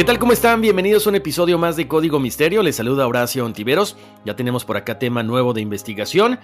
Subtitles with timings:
[0.00, 0.18] ¿Qué tal?
[0.18, 0.62] ¿Cómo están?
[0.62, 2.62] Bienvenidos a un episodio más de Código Misterio.
[2.62, 3.98] Les saluda Horacio Ontiveros.
[4.24, 6.40] Ya tenemos por acá tema nuevo de investigación.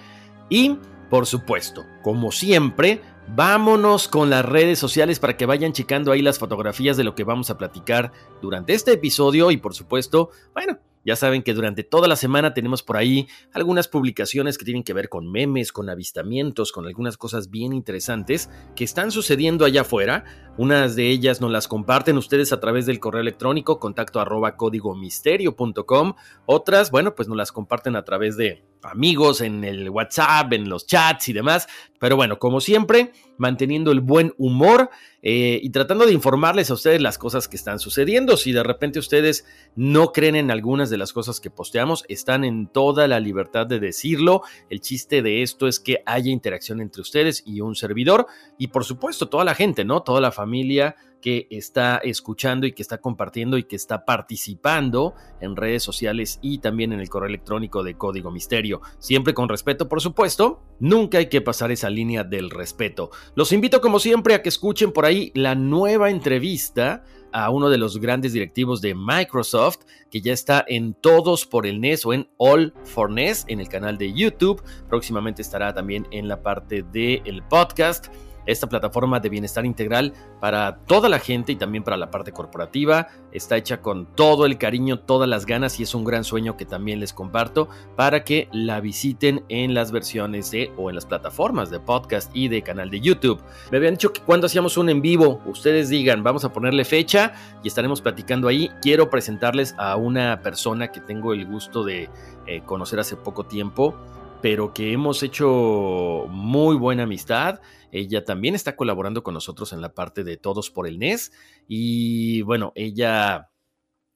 [0.47, 0.77] Y,
[1.09, 3.01] por supuesto, como siempre,
[3.35, 7.23] vámonos con las redes sociales para que vayan checando ahí las fotografías de lo que
[7.23, 8.11] vamos a platicar
[8.43, 9.49] durante este episodio.
[9.49, 13.87] Y, por supuesto, bueno, ya saben que durante toda la semana tenemos por ahí algunas
[13.87, 18.83] publicaciones que tienen que ver con memes, con avistamientos, con algunas cosas bien interesantes que
[18.83, 20.25] están sucediendo allá afuera.
[20.57, 26.15] Unas de ellas nos las comparten ustedes a través del correo electrónico contacto arroba códigomisterio.com.
[26.45, 30.87] Otras, bueno, pues nos las comparten a través de amigos en el WhatsApp, en los
[30.87, 31.67] chats y demás.
[31.99, 34.89] Pero bueno, como siempre, manteniendo el buen humor
[35.21, 38.37] eh, y tratando de informarles a ustedes las cosas que están sucediendo.
[38.37, 39.45] Si de repente ustedes
[39.75, 43.79] no creen en algunas de las cosas que posteamos, están en toda la libertad de
[43.79, 44.43] decirlo.
[44.69, 48.27] El chiste de esto es que haya interacción entre ustedes y un servidor
[48.57, 50.03] y por supuesto toda la gente, ¿no?
[50.03, 55.55] Toda la familia que está escuchando y que está compartiendo y que está participando en
[55.55, 58.81] redes sociales y también en el correo electrónico de Código Misterio.
[58.99, 60.63] Siempre con respeto, por supuesto.
[60.79, 63.09] Nunca hay que pasar esa línea del respeto.
[63.35, 67.77] Los invito como siempre a que escuchen por ahí la nueva entrevista a uno de
[67.77, 69.79] los grandes directivos de Microsoft,
[70.09, 73.69] que ya está en Todos por el NES o en All for NES en el
[73.69, 74.63] canal de YouTube.
[74.87, 78.07] Próximamente estará también en la parte del podcast
[78.47, 83.09] esta plataforma de bienestar integral para toda la gente y también para la parte corporativa.
[83.31, 86.65] Está hecha con todo el cariño, todas las ganas y es un gran sueño que
[86.65, 91.69] también les comparto para que la visiten en las versiones de o en las plataformas
[91.69, 93.41] de podcast y de canal de YouTube.
[93.71, 97.33] Me habían dicho que cuando hacíamos un en vivo, ustedes digan, vamos a ponerle fecha
[97.63, 98.71] y estaremos platicando ahí.
[98.81, 102.09] Quiero presentarles a una persona que tengo el gusto de
[102.45, 103.95] eh, conocer hace poco tiempo
[104.41, 107.59] pero que hemos hecho muy buena amistad.
[107.91, 111.31] Ella también está colaborando con nosotros en la parte de Todos por el NES.
[111.67, 113.49] Y bueno, ella...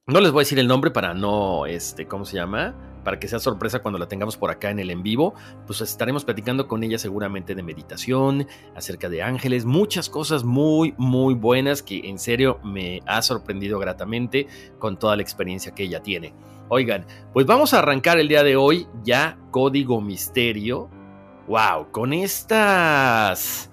[0.04, 2.74] No les voy a decir el nombre para no, este, ¿cómo se llama?
[3.04, 5.32] Para que sea sorpresa cuando la tengamos por acá en el en vivo.
[5.64, 11.34] Pues estaremos platicando con ella seguramente de meditación, acerca de ángeles, muchas cosas muy, muy
[11.34, 14.48] buenas que en serio me ha sorprendido gratamente
[14.80, 16.34] con toda la experiencia que ella tiene.
[16.68, 20.88] Oigan, pues vamos a arrancar el día de hoy ya Código Misterio.
[21.46, 21.90] ¡Wow!
[21.90, 23.70] Con estas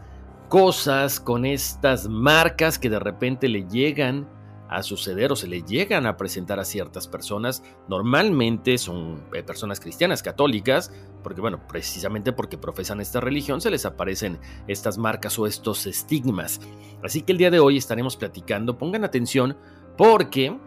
[0.49, 4.27] cosas, con estas marcas que de repente le llegan
[4.69, 9.79] a suceder o se le llegan a presentar a ciertas personas, normalmente son eh, personas
[9.79, 10.91] cristianas, católicas,
[11.23, 16.61] porque bueno, precisamente porque profesan esta religión se les aparecen estas marcas o estos estigmas.
[17.03, 19.57] Así que el día de hoy estaremos platicando, pongan atención,
[19.97, 20.57] porque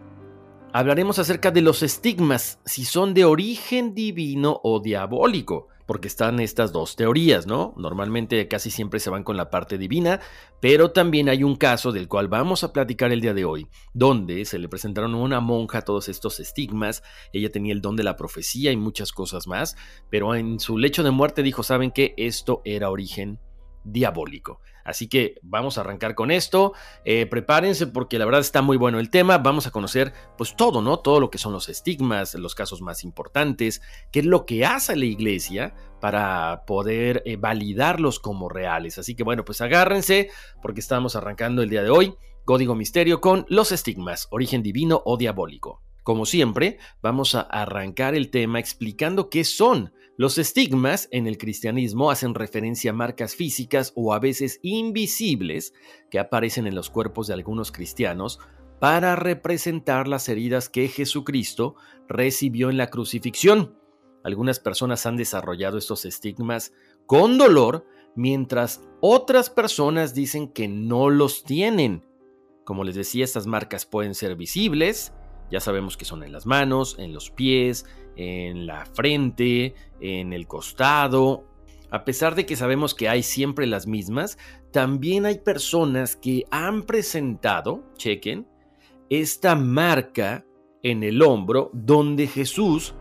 [0.73, 6.71] hablaremos acerca de los estigmas, si son de origen divino o diabólico, porque están estas
[6.71, 7.75] dos teorías, ¿no?
[7.77, 10.19] Normalmente casi siempre se van con la parte divina,
[10.61, 14.45] pero también hay un caso del cual vamos a platicar el día de hoy, donde
[14.45, 17.03] se le presentaron a una monja todos estos estigmas,
[17.33, 19.75] ella tenía el don de la profecía y muchas cosas más,
[20.09, 22.15] pero en su lecho de muerte dijo, ¿saben qué?
[22.17, 23.39] Esto era origen
[23.83, 24.59] diabólico.
[24.83, 26.73] Así que vamos a arrancar con esto.
[27.05, 29.37] Eh, prepárense porque la verdad está muy bueno el tema.
[29.37, 30.99] Vamos a conocer pues todo, ¿no?
[30.99, 33.81] Todo lo que son los estigmas, los casos más importantes,
[34.11, 38.97] qué es lo que hace la iglesia para poder eh, validarlos como reales.
[38.97, 40.29] Así que bueno, pues agárrense
[40.61, 42.15] porque estamos arrancando el día de hoy.
[42.45, 45.81] Código Misterio con los estigmas, origen divino o diabólico.
[46.03, 49.93] Como siempre, vamos a arrancar el tema explicando qué son.
[50.15, 55.73] Los estigmas en el cristianismo hacen referencia a marcas físicas o a veces invisibles
[56.11, 58.39] que aparecen en los cuerpos de algunos cristianos
[58.79, 61.75] para representar las heridas que Jesucristo
[62.07, 63.75] recibió en la crucifixión.
[64.23, 66.73] Algunas personas han desarrollado estos estigmas
[67.07, 72.05] con dolor, mientras otras personas dicen que no los tienen.
[72.65, 75.11] Como les decía, estas marcas pueden ser visibles,
[75.51, 77.85] ya sabemos que son en las manos, en los pies,
[78.15, 81.45] en la frente, en el costado.
[81.91, 84.37] A pesar de que sabemos que hay siempre las mismas,
[84.71, 88.47] también hay personas que han presentado, chequen,
[89.09, 90.43] esta marca
[90.81, 92.95] en el hombro donde Jesús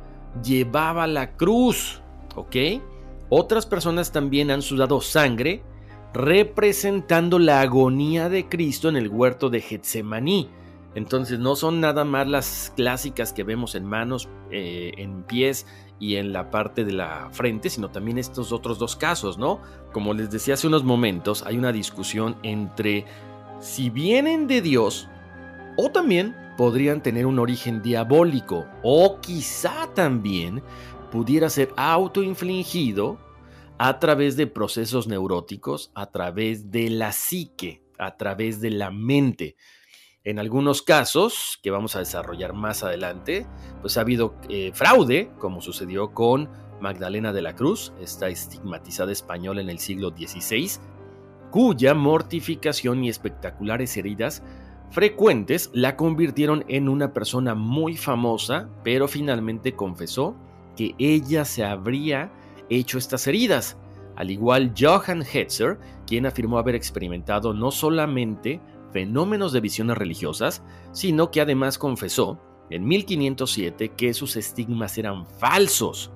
[0.45, 2.03] llevaba la cruz,
[2.37, 2.57] ¿ok?
[3.31, 5.63] Otras personas también han sudado sangre
[6.13, 10.51] representando la agonía de Cristo en el huerto de Getsemaní.
[10.95, 15.67] Entonces no son nada más las clásicas que vemos en manos, eh, en pies
[15.99, 19.61] y en la parte de la frente, sino también estos otros dos casos, ¿no?
[19.93, 23.07] Como les decía hace unos momentos, hay una discusión entre
[23.61, 25.09] si vienen de Dios
[25.77, 30.63] o también podrían tener un origen diabólico o quizá también
[31.11, 33.19] pudiera ser autoinfligido
[33.79, 39.57] a través de procesos neuróticos, a través de la psique, a través de la mente.
[40.25, 43.45] En algunos casos, que vamos a desarrollar más adelante,
[43.81, 46.49] pues ha habido eh, fraude, como sucedió con
[46.81, 50.71] Magdalena de la Cruz, esta estigmatizada española en el siglo XVI,
[51.51, 54.45] cuya mortificación y espectaculares heridas
[54.91, 60.37] frecuentes la convirtieron en una persona muy famosa, pero finalmente confesó
[60.77, 62.31] que ella se habría
[62.71, 63.77] hecho estas heridas,
[64.15, 68.61] al igual Johann Hetzer, quien afirmó haber experimentado no solamente
[68.93, 70.63] fenómenos de visiones religiosas,
[70.93, 72.41] sino que además confesó
[72.71, 76.13] en 1507 que sus estigmas eran falsos.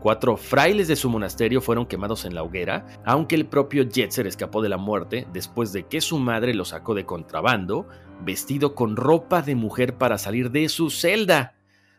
[0.00, 4.60] Cuatro frailes de su monasterio fueron quemados en la hoguera, aunque el propio Jetzer escapó
[4.60, 7.86] de la muerte después de que su madre lo sacó de contrabando,
[8.24, 11.54] vestido con ropa de mujer para salir de su celda.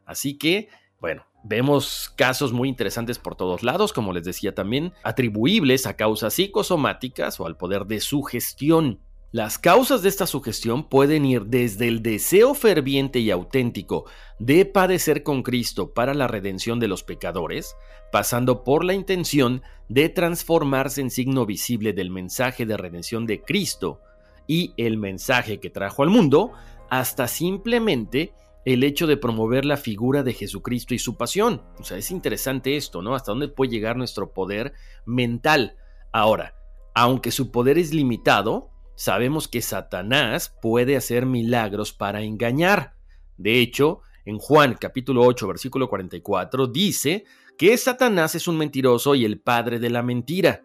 [0.06, 0.68] Así que,
[1.00, 6.36] bueno, Vemos casos muy interesantes por todos lados, como les decía también, atribuibles a causas
[6.36, 9.02] psicosomáticas o al poder de sugestión.
[9.34, 14.06] Las causas de esta sugestión pueden ir desde el deseo ferviente y auténtico
[14.38, 17.76] de padecer con Cristo para la redención de los pecadores,
[18.12, 24.02] pasando por la intención de transformarse en signo visible del mensaje de redención de Cristo
[24.46, 26.52] y el mensaje que trajo al mundo,
[26.92, 28.36] hasta simplemente
[28.66, 31.64] el hecho de promover la figura de Jesucristo y su pasión.
[31.80, 33.16] O sea, es interesante esto, ¿no?
[33.16, 34.74] Hasta dónde puede llegar nuestro poder
[35.08, 35.76] mental.
[36.12, 36.54] Ahora,
[36.94, 42.95] aunque su poder es limitado, sabemos que Satanás puede hacer milagros para engañar.
[43.38, 47.25] De hecho, en Juan capítulo 8, versículo 44, dice
[47.57, 50.63] que Satanás es un mentiroso y el padre de la mentira.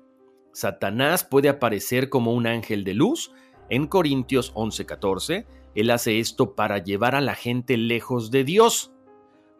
[0.53, 3.33] Satanás puede aparecer como un ángel de luz.
[3.69, 4.53] En Corintios
[4.87, 8.93] 14, él hace esto para llevar a la gente lejos de Dios.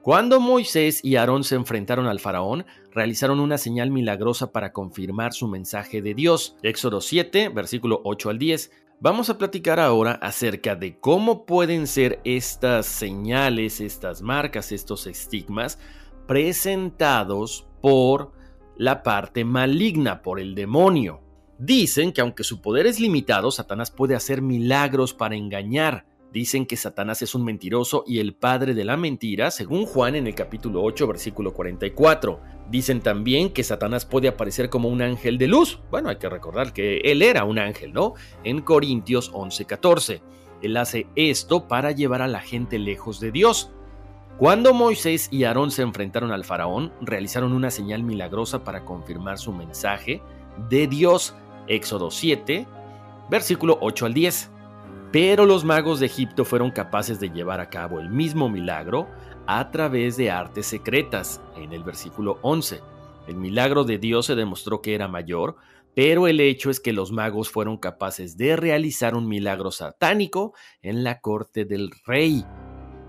[0.03, 5.49] Cuando Moisés y Aarón se enfrentaron al faraón, realizaron una señal milagrosa para confirmar su
[5.49, 6.57] mensaje de Dios.
[6.63, 8.71] Éxodo 7, versículo 8 al 10.
[9.01, 15.79] Vamos a platicar ahora acerca de cómo pueden ser estas señales, estas marcas, estos estigmas
[16.27, 18.33] presentados por
[18.77, 21.21] la parte maligna, por el demonio.
[21.59, 26.07] Dicen que aunque su poder es limitado, Satanás puede hacer milagros para engañar.
[26.33, 30.27] Dicen que Satanás es un mentiroso y el padre de la mentira, según Juan en
[30.27, 32.41] el capítulo 8, versículo 44.
[32.71, 35.81] Dicen también que Satanás puede aparecer como un ángel de luz.
[35.91, 38.13] Bueno, hay que recordar que él era un ángel, ¿no?
[38.45, 40.23] En Corintios 11, 14.
[40.61, 43.71] Él hace esto para llevar a la gente lejos de Dios.
[44.37, 49.53] Cuando Moisés y Aarón se enfrentaron al faraón, realizaron una señal milagrosa para confirmar su
[49.53, 50.21] mensaje
[50.69, 51.35] de Dios.
[51.69, 52.67] Éxodo 7,
[53.31, 54.51] versículo 8 al 10.
[55.11, 59.09] Pero los magos de Egipto fueron capaces de llevar a cabo el mismo milagro
[59.47, 62.81] a través de artes secretas, en el versículo 11.
[63.27, 65.57] El milagro de Dios se demostró que era mayor,
[65.95, 71.03] pero el hecho es que los magos fueron capaces de realizar un milagro satánico en
[71.05, 72.45] la corte del rey.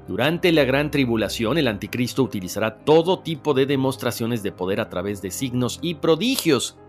[0.08, 5.22] Durante la gran tribulación, el anticristo utilizará todo tipo de demostraciones de poder a través
[5.22, 6.80] de signos y prodigios.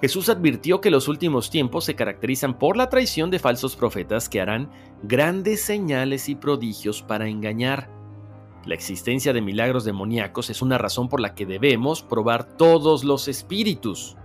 [0.00, 4.40] Jesús advirtió que los últimos tiempos se caracterizan por la traición de falsos profetas que
[4.40, 4.70] harán
[5.02, 7.90] grandes señales y prodigios para engañar.
[8.64, 13.28] La existencia de milagros demoníacos es una razón por la que debemos probar todos los
[13.28, 14.16] espíritus.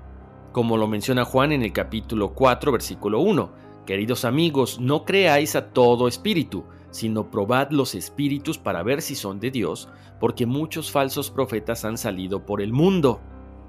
[0.53, 3.51] Como lo menciona Juan en el capítulo 4, versículo 1.
[3.85, 9.41] Queridos amigos, no creáis a todo espíritu, sino probad los espíritus para ver si son
[9.41, 9.89] de Dios,
[10.21, 13.19] porque muchos falsos profetas han salido por el mundo.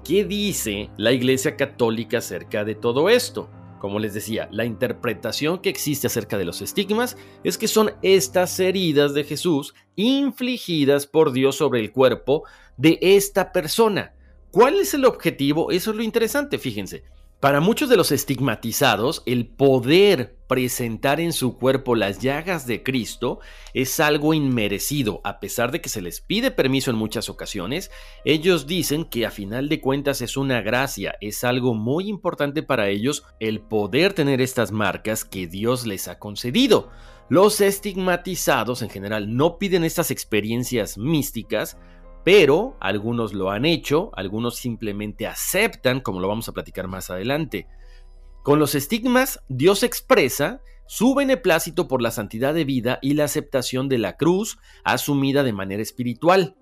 [0.07, 3.49] ¿Qué dice la Iglesia Católica acerca de todo esto?
[3.77, 8.57] Como les decía, la interpretación que existe acerca de los estigmas es que son estas
[8.61, 12.43] heridas de Jesús infligidas por Dios sobre el cuerpo
[12.77, 14.13] de esta persona.
[14.49, 15.71] ¿Cuál es el objetivo?
[15.71, 17.03] Eso es lo interesante, fíjense.
[17.41, 23.39] Para muchos de los estigmatizados, el poder presentar en su cuerpo las llagas de Cristo
[23.73, 27.91] es algo inmerecido, a pesar de que se les pide permiso en muchas ocasiones,
[28.25, 32.87] ellos dicen que a final de cuentas es una gracia, es algo muy importante para
[32.89, 36.89] ellos el poder tener estas marcas que Dios les ha concedido.
[37.29, 41.77] Los estigmatizados en general no piden estas experiencias místicas,
[42.23, 47.67] pero algunos lo han hecho, algunos simplemente aceptan, como lo vamos a platicar más adelante.
[48.47, 53.89] Con los estigmas, Dios expresa su beneplácito por la santidad de vida y la aceptación
[53.89, 56.55] de la cruz asumida de manera espiritual.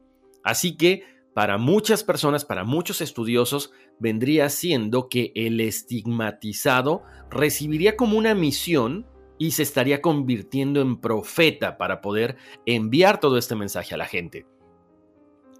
[0.44, 1.04] Así que,
[1.36, 9.06] para muchas personas, para muchos estudiosos, vendría siendo que el estigmatizado recibiría como una misión
[9.38, 14.48] y se estaría convirtiendo en profeta para poder enviar todo este mensaje a la gente.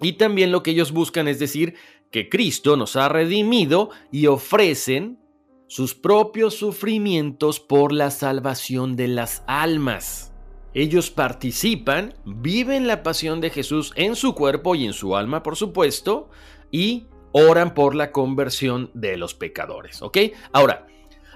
[0.02, 1.76] Y también lo que ellos buscan es decir
[2.10, 5.20] que Cristo nos ha redimido y ofrecen
[5.68, 10.34] sus propios sufrimientos por la salvación de las almas.
[10.74, 15.56] Ellos participan, viven la pasión de Jesús en su cuerpo y en su alma, por
[15.56, 16.30] supuesto,
[16.70, 20.02] y oran por la conversión de los pecadores.
[20.02, 20.18] ¿Ok?
[20.52, 20.86] Ahora,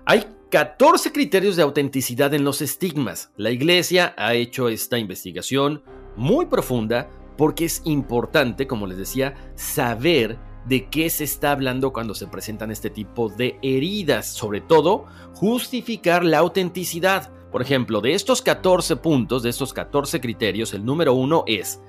[0.05, 3.31] hay 14 criterios de autenticidad en los estigmas.
[3.38, 5.83] La iglesia ha hecho esta investigación
[6.15, 12.13] muy profunda porque es importante, como les decía, saber de qué se está hablando cuando
[12.13, 17.31] se presentan este tipo de heridas, sobre todo justificar la autenticidad.
[17.51, 21.81] Por ejemplo, de estos 14 puntos, de estos 14 criterios, el número uno es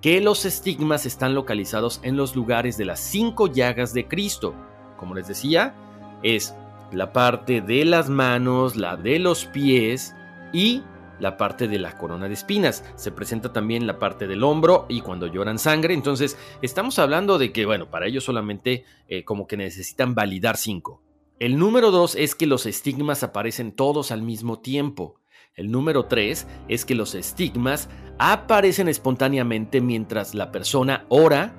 [0.00, 4.54] que los estigmas están localizados en los lugares de las cinco llagas de Cristo.
[4.96, 5.74] Como les decía,
[6.22, 6.54] es
[6.92, 10.14] la parte de las manos, la de los pies
[10.52, 10.82] y
[11.20, 15.00] la parte de la corona de espinas, se presenta también la parte del hombro y
[15.00, 19.56] cuando lloran sangre, entonces estamos hablando de que, bueno, para ellos solamente eh, como que
[19.56, 21.02] necesitan validar cinco.
[21.38, 25.20] El número dos es que los estigmas aparecen todos al mismo tiempo.
[25.54, 31.54] El número tres es que los estigmas aparecen espontáneamente mientras la persona ora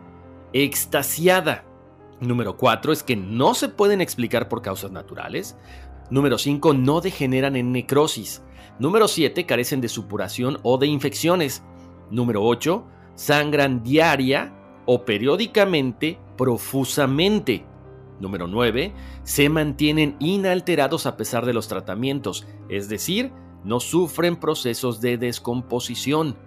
[0.54, 1.66] extasiada.
[2.20, 5.56] Número cuatro es que no se pueden explicar por causas naturales.
[6.10, 8.42] Número cinco no degeneran en necrosis.
[8.80, 9.46] Número 7.
[9.46, 11.64] Carecen de supuración o de infecciones.
[12.10, 12.86] Número 8.
[13.16, 14.54] Sangran diaria
[14.86, 17.66] o periódicamente profusamente.
[18.20, 18.94] Número 9.
[19.24, 23.32] Se mantienen inalterados a pesar de los tratamientos, es decir,
[23.64, 26.38] no sufren procesos de descomposición.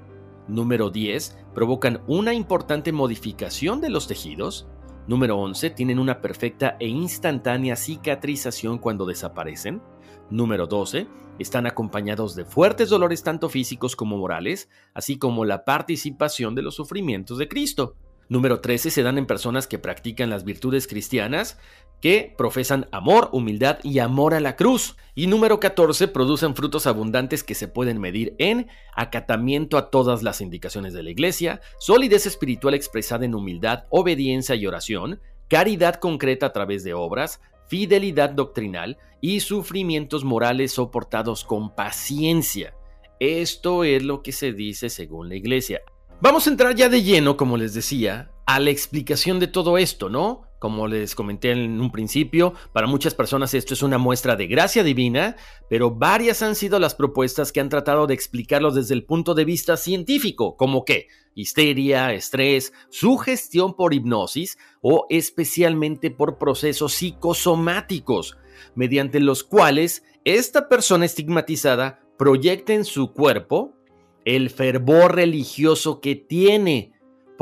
[0.49, 1.39] Número 10.
[1.55, 4.67] Provocan una importante modificación de los tejidos.
[5.07, 5.71] Número 11.
[5.71, 9.83] Tienen una perfecta e instantánea cicatrización cuando desaparecen.
[10.31, 11.07] Número 12.
[11.43, 16.77] Están acompañados de fuertes dolores tanto físicos como morales, así como la participación de los
[16.77, 17.97] sufrimientos de Cristo.
[18.29, 18.93] Número 13.
[18.93, 21.59] Se dan en personas que practican las virtudes cristianas,
[22.01, 24.97] que profesan amor, humildad y amor a la cruz.
[25.17, 26.07] Y número 14.
[26.07, 31.11] Producen frutos abundantes que se pueden medir en acatamiento a todas las indicaciones de la
[31.11, 37.41] Iglesia, solidez espiritual expresada en humildad, obediencia y oración, caridad concreta a través de obras,
[37.73, 42.75] fidelidad doctrinal y sufrimientos morales soportados con paciencia.
[43.19, 45.81] Esto es lo que se dice según la iglesia.
[46.21, 50.11] Vamos a entrar ya de lleno, como les decía, a la explicación de todo esto,
[50.11, 50.43] ¿no?
[50.63, 54.85] Como les comenté en un principio, para muchas personas esto es una muestra de gracia
[54.85, 55.35] divina,
[55.69, 59.45] pero varias han sido las propuestas que han tratado de explicarlo desde el punto de
[59.45, 68.39] vista científico, como que histeria, estrés, sugestión por hipnosis o especialmente por procesos psicosomáticos,
[68.77, 73.75] mediante los cuales esta persona estigmatizada proyecta en su cuerpo
[74.25, 76.92] el fervor religioso que tiene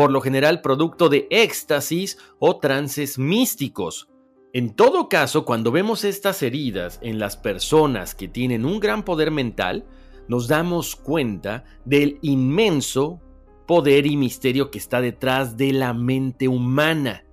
[0.01, 4.09] por lo general producto de éxtasis o trances místicos.
[4.55, 9.31] En todo caso, cuando vemos estas heridas en las personas que tienen un gran poder
[9.31, 9.85] mental,
[10.27, 13.21] nos damos cuenta del inmenso
[13.67, 17.27] poder y misterio que está detrás de la mente humana.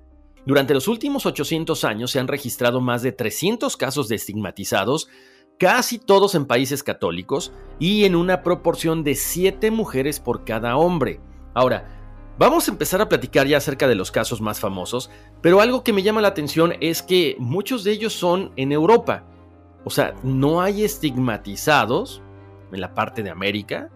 [0.46, 5.08] Durante los últimos 800 años se han registrado más de 300 casos de estigmatizados,
[5.58, 11.22] casi todos en países católicos y en una proporción de 7 mujeres por cada hombre.
[11.54, 11.97] Ahora,
[12.38, 15.10] Vamos a empezar a platicar ya acerca de los casos más famosos,
[15.42, 19.24] pero algo que me llama la atención es que muchos de ellos son en Europa.
[19.84, 22.22] O sea, no hay estigmatizados
[22.72, 23.90] en la parte de América,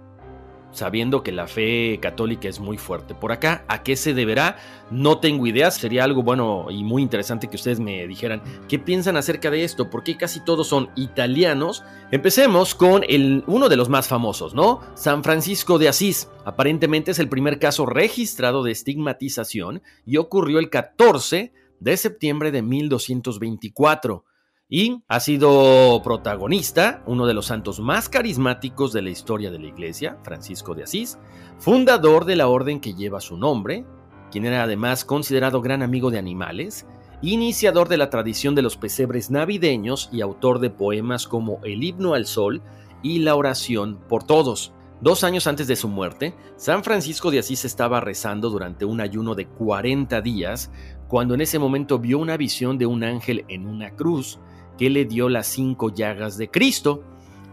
[0.72, 3.66] sabiendo que la fe católica es muy fuerte por acá.
[3.68, 4.58] ¿A qué se deberá?
[4.90, 5.72] No tengo idea.
[5.72, 9.90] Sería algo bueno y muy interesante que ustedes me dijeran qué piensan acerca de esto,
[9.90, 11.84] porque casi todos son italianos.
[12.12, 14.82] Empecemos con el, uno de los más famosos, ¿no?
[14.96, 16.30] San Francisco de Asís.
[16.46, 22.62] Aparentemente es el primer caso registrado de estigmatización y ocurrió el 14 de septiembre de
[22.62, 24.26] 1224
[24.74, 29.68] y ha sido protagonista, uno de los santos más carismáticos de la historia de la
[29.68, 31.20] Iglesia, Francisco de Asís,
[31.60, 33.86] fundador de la orden que lleva su nombre,
[34.32, 36.88] quien era además considerado gran amigo de animales,
[37.22, 42.14] iniciador de la tradición de los pesebres navideños y autor de poemas como El himno
[42.14, 42.62] al sol
[43.04, 44.72] y La oración por todos.
[45.02, 49.36] Dos años antes de su muerte, San Francisco de Asís estaba rezando durante un ayuno
[49.36, 50.72] de 40 días,
[51.10, 54.40] cuando en ese momento vio una visión de un ángel en una cruz,
[54.82, 57.04] que le dio las cinco llagas de Cristo.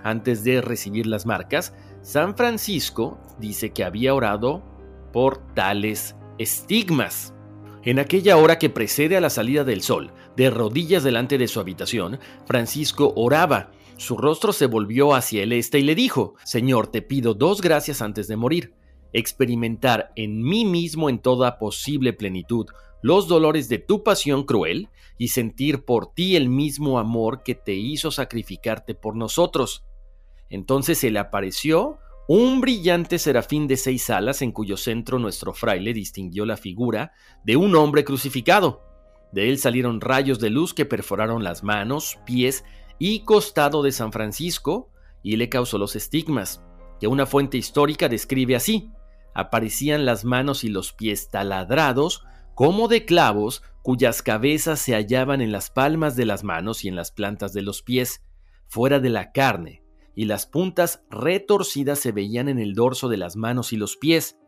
[0.02, 4.62] Antes de recibir las marcas, San Francisco dice que había orado
[5.12, 7.34] por tales estigmas.
[7.82, 11.60] En aquella hora que precede a la salida del sol, de rodillas delante de su
[11.60, 13.72] habitación, Francisco oraba.
[13.98, 18.00] Su rostro se volvió hacia el este y le dijo, Señor, te pido dos gracias
[18.00, 18.72] antes de morir,
[19.12, 22.68] experimentar en mí mismo en toda posible plenitud
[23.02, 27.74] los dolores de tu pasión cruel y sentir por ti el mismo amor que te
[27.74, 29.84] hizo sacrificarte por nosotros.
[30.50, 35.94] Entonces se le apareció un brillante serafín de seis alas en cuyo centro nuestro fraile
[35.94, 37.12] distinguió la figura
[37.42, 38.82] de un hombre crucificado.
[39.32, 42.64] De él salieron rayos de luz que perforaron las manos, pies
[42.98, 44.90] y costado de San Francisco
[45.22, 46.62] y le causó los estigmas,
[47.00, 48.90] que una fuente histórica describe así.
[49.34, 52.24] Aparecían las manos y los pies taladrados
[52.58, 56.96] como de clavos cuyas cabezas se hallaban en las palmas de las manos y en
[56.96, 58.24] las plantas de los pies,
[58.66, 59.84] fuera de la carne,
[60.16, 64.40] y las puntas retorcidas se veían en el dorso de las manos y los pies,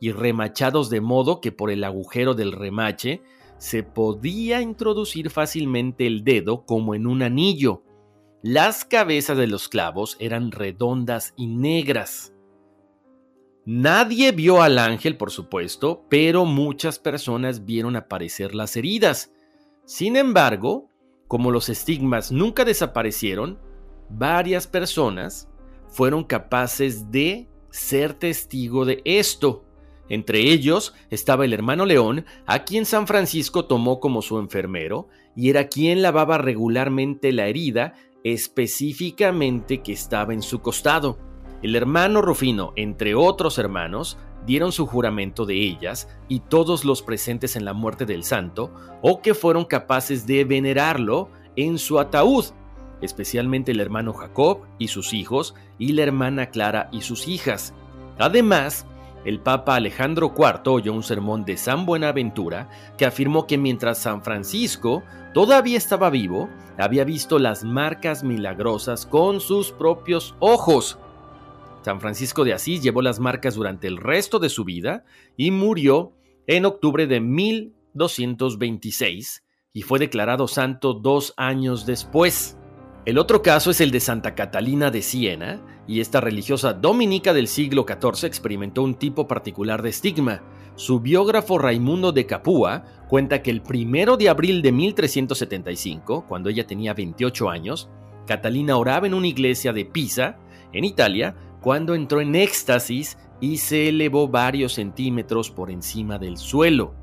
[0.00, 3.20] y remachados de modo que por el agujero del remache
[3.58, 7.82] se podía introducir fácilmente el dedo como en un anillo.
[8.42, 12.32] Las cabezas de los clavos eran redondas y negras.
[13.70, 19.30] Nadie vio al ángel, por supuesto, pero muchas personas vieron aparecer las heridas.
[19.84, 20.88] Sin embargo,
[21.26, 23.58] como los estigmas nunca desaparecieron,
[24.08, 25.50] varias personas
[25.86, 29.66] fueron capaces de ser testigo de esto.
[30.08, 35.50] Entre ellos estaba el hermano León, a quien San Francisco tomó como su enfermero, y
[35.50, 37.92] era quien lavaba regularmente la herida
[38.24, 41.27] específicamente que estaba en su costado.
[41.62, 44.16] El hermano Rufino, entre otros hermanos,
[44.46, 49.20] dieron su juramento de ellas y todos los presentes en la muerte del santo, o
[49.20, 52.46] que fueron capaces de venerarlo en su ataúd,
[53.00, 57.74] especialmente el hermano Jacob y sus hijos, y la hermana Clara y sus hijas.
[58.18, 58.86] Además,
[59.24, 64.22] el Papa Alejandro IV oyó un sermón de San Buenaventura que afirmó que mientras San
[64.22, 65.02] Francisco
[65.34, 70.98] todavía estaba vivo, había visto las marcas milagrosas con sus propios ojos.
[71.88, 75.06] San Francisco de Asís llevó las marcas durante el resto de su vida
[75.38, 76.12] y murió
[76.46, 82.58] en octubre de 1226 y fue declarado santo dos años después.
[83.06, 87.48] El otro caso es el de Santa Catalina de Siena, y esta religiosa dominica del
[87.48, 90.42] siglo XIV experimentó un tipo particular de estigma.
[90.74, 96.66] Su biógrafo Raimundo de Capua cuenta que el primero de abril de 1375, cuando ella
[96.66, 97.88] tenía 28 años,
[98.26, 100.36] Catalina oraba en una iglesia de Pisa,
[100.74, 106.94] en Italia, cuando entró en éxtasis y se elevó varios centímetros por encima del suelo.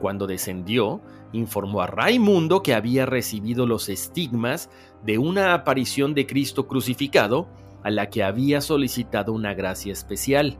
[0.00, 1.00] Cuando descendió,
[1.32, 4.70] informó a Raimundo que había recibido los estigmas
[5.04, 7.48] de una aparición de Cristo crucificado
[7.82, 10.58] a la que había solicitado una gracia especial.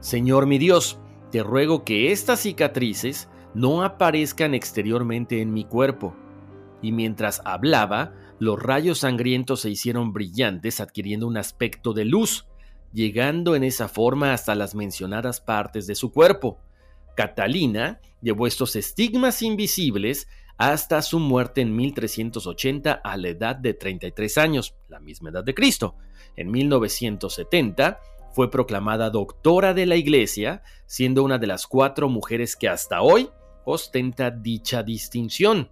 [0.00, 0.98] Señor mi Dios,
[1.30, 6.14] te ruego que estas cicatrices no aparezcan exteriormente en mi cuerpo.
[6.82, 12.46] Y mientras hablaba, los rayos sangrientos se hicieron brillantes adquiriendo un aspecto de luz,
[12.92, 16.58] llegando en esa forma hasta las mencionadas partes de su cuerpo.
[17.16, 24.36] Catalina llevó estos estigmas invisibles hasta su muerte en 1380 a la edad de 33
[24.36, 25.96] años, la misma edad de Cristo.
[26.36, 27.98] En 1970
[28.32, 33.30] fue proclamada doctora de la Iglesia, siendo una de las cuatro mujeres que hasta hoy
[33.64, 35.70] ostenta dicha distinción.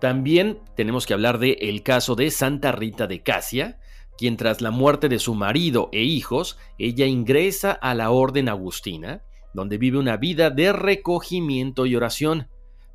[0.00, 3.79] También tenemos que hablar del el caso de Santa Rita de Casia,
[4.20, 9.22] quien tras la muerte de su marido e hijos, ella ingresa a la orden agustina,
[9.54, 12.50] donde vive una vida de recogimiento y oración.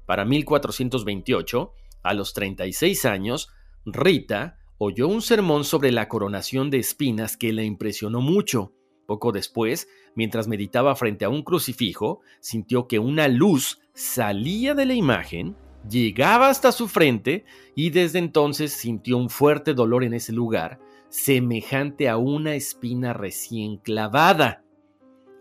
[0.05, 3.49] Para 1428, a los 36 años,
[3.87, 8.73] Rita oyó un sermón sobre la coronación de espinas que le impresionó mucho.
[9.07, 14.93] Poco después, mientras meditaba frente a un crucifijo, sintió que una luz salía de la
[14.93, 15.55] imagen,
[15.89, 22.09] llegaba hasta su frente y desde entonces sintió un fuerte dolor en ese lugar, semejante
[22.09, 24.63] a una espina recién clavada.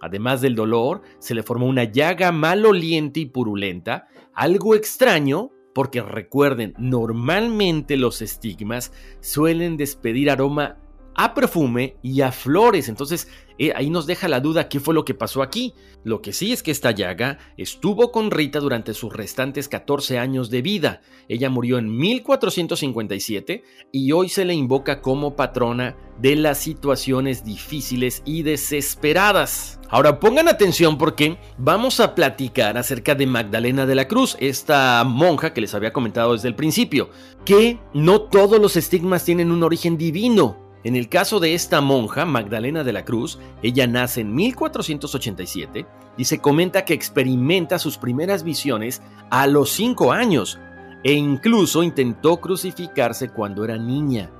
[0.00, 6.74] Además del dolor, se le formó una llaga maloliente y purulenta, algo extraño porque recuerden,
[6.78, 10.78] normalmente los estigmas suelen despedir aroma
[11.14, 12.88] a perfume y a flores.
[12.88, 15.74] Entonces eh, ahí nos deja la duda qué fue lo que pasó aquí.
[16.02, 20.50] Lo que sí es que esta llaga estuvo con Rita durante sus restantes 14 años
[20.50, 21.02] de vida.
[21.28, 28.22] Ella murió en 1457 y hoy se le invoca como patrona de las situaciones difíciles
[28.24, 29.80] y desesperadas.
[29.88, 35.54] Ahora pongan atención porque vamos a platicar acerca de Magdalena de la Cruz, esta monja
[35.54, 37.10] que les había comentado desde el principio,
[37.44, 40.63] que no todos los estigmas tienen un origen divino.
[40.84, 45.86] En el caso de esta monja, Magdalena de la Cruz, ella nace en 1487
[46.18, 50.58] y se comenta que experimenta sus primeras visiones a los 5 años
[51.02, 54.30] e incluso intentó crucificarse cuando era niña.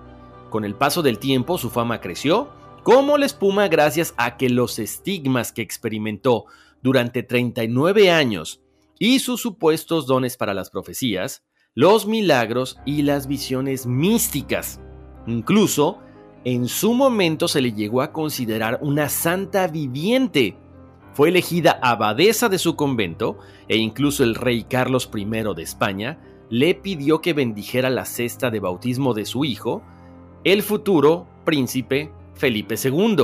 [0.51, 2.51] Con el paso del tiempo su fama creció
[2.83, 6.45] como la espuma gracias a que los estigmas que experimentó
[6.83, 8.61] durante 39 años
[8.99, 11.43] y sus supuestos dones para las profecías,
[11.75, 14.81] los milagros y las visiones místicas.
[15.27, 16.04] Incluso
[16.45, 20.57] en su momento se le llegó a considerar una santa viviente.
[21.15, 26.19] Fue elegida abadesa de su convento e incluso el rey Carlos I de España
[26.51, 29.83] le pidió que bendijera la cesta de bautismo de su hijo,
[30.45, 33.17] el futuro príncipe Felipe II.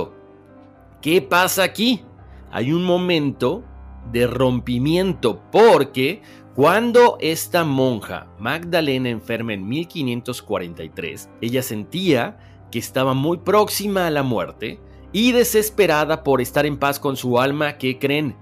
[1.03, 2.03] ¿Qué pasa aquí?
[2.51, 3.63] Hay un momento
[4.11, 6.23] de rompimiento porque
[6.55, 12.39] cuando esta monja Magdalena enferma en 1543, ella sentía
[12.71, 14.81] que estaba muy próxima a la muerte
[15.13, 18.37] y desesperada por estar en paz con su alma, que creen?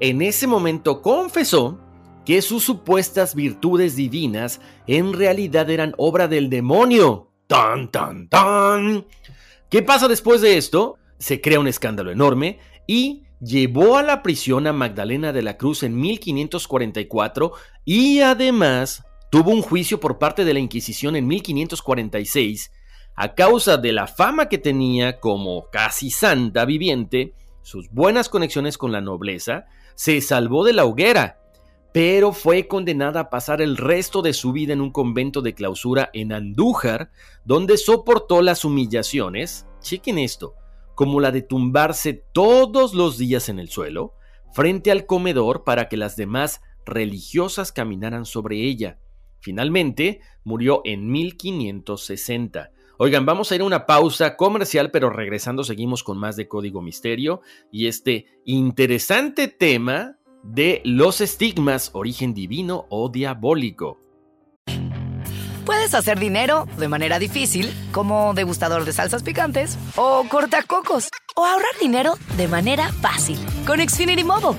[0.00, 1.80] En ese momento confesó
[2.24, 7.30] que sus supuestas virtudes divinas en realidad eran obra del demonio.
[7.46, 9.06] ¡Tan, tan, tan!
[9.68, 10.96] ¿Qué pasa después de esto?
[11.18, 15.82] Se crea un escándalo enorme y llevó a la prisión a Magdalena de la Cruz
[15.82, 17.52] en 1544
[17.84, 22.72] y además tuvo un juicio por parte de la Inquisición en 1546
[23.14, 28.92] a causa de la fama que tenía como casi santa viviente, sus buenas conexiones con
[28.92, 31.40] la nobleza, se salvó de la hoguera,
[31.92, 36.10] pero fue condenada a pasar el resto de su vida en un convento de clausura
[36.12, 37.12] en Andújar,
[37.44, 40.54] donde soportó las humillaciones, chequen esto,
[40.96, 44.14] como la de tumbarse todos los días en el suelo,
[44.52, 48.98] frente al comedor para que las demás religiosas caminaran sobre ella.
[49.40, 52.70] Finalmente, murió en 1560.
[52.96, 56.80] Oigan, vamos a ir a una pausa comercial, pero regresando seguimos con más de Código
[56.80, 57.40] Misterio
[57.72, 64.00] y este interesante tema de los estigmas, origen divino o diabólico.
[65.64, 71.72] Puedes hacer dinero de manera difícil, como degustador de salsas picantes, o cortacocos, o ahorrar
[71.80, 74.58] dinero de manera fácil con Xfinity Mobile.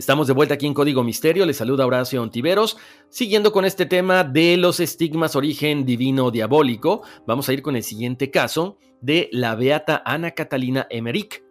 [0.00, 2.78] Estamos de vuelta aquí en Código Misterio, les saluda Horacio Ontiveros.
[3.10, 7.82] Siguiendo con este tema de los estigmas origen divino diabólico, vamos a ir con el
[7.82, 11.44] siguiente caso de la beata Ana Catalina Emmerich.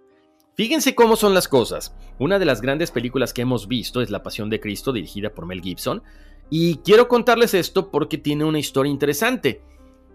[0.55, 1.95] Fíjense cómo son las cosas.
[2.17, 5.45] Una de las grandes películas que hemos visto es La Pasión de Cristo, dirigida por
[5.45, 6.01] Mel Gibson,
[6.49, 9.61] y quiero contarles esto porque tiene una historia interesante.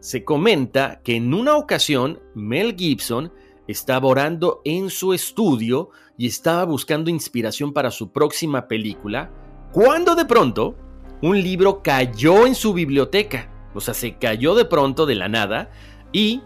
[0.01, 3.33] Se comenta que en una ocasión Mel Gibson
[3.68, 9.31] estaba orando en su estudio y estaba buscando inspiración para su próxima película,
[9.72, 10.77] cuando de pronto
[11.22, 13.50] un libro cayó en su biblioteca.
[13.74, 15.70] O sea, se cayó de pronto de la nada
[16.12, 16.42] y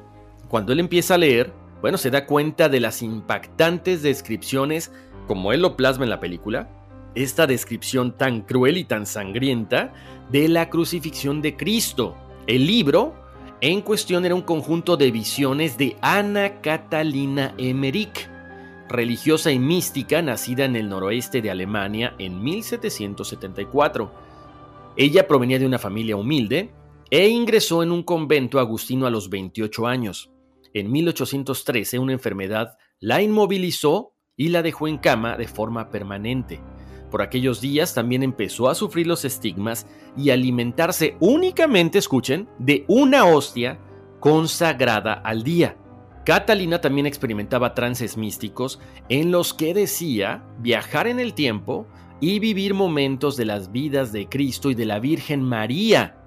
[0.49, 1.53] cuando él empieza a leer,
[1.83, 4.91] bueno, se da cuenta de las impactantes descripciones
[5.27, 6.71] como él lo plasma en la película,
[7.15, 9.93] esta descripción tan cruel y tan sangrienta
[10.31, 12.17] de la crucifixión de Cristo.
[12.47, 13.15] El libro
[13.61, 18.31] En cuestión era un conjunto de visiones de Ana Catalina Emmerich,
[18.89, 24.13] religiosa y mística nacida en el noroeste de Alemania en 1774.
[24.97, 26.73] Ella provenía de una familia humilde
[27.11, 30.31] e ingresó en un convento agustino a los 28 años.
[30.75, 36.61] En 1813 una enfermedad la inmovilizó y la dejó en cama de forma permanente.
[37.11, 43.25] Por aquellos días también empezó a sufrir los estigmas y alimentarse únicamente, escuchen, de una
[43.25, 43.79] hostia
[44.21, 45.77] consagrada al día.
[46.29, 51.87] Catalina también experimentaba trances místicos en los que decía viajar en el tiempo
[52.21, 56.19] y vivir momentos de las vidas de Cristo y de la Virgen María.